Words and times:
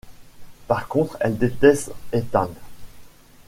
Par 0.65 0.87
contre, 0.87 1.15
elle 1.19 1.37
déteste 1.37 1.91
Ethan. 2.11 2.49